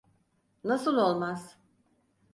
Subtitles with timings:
[0.63, 1.57] Nasıl olmaz?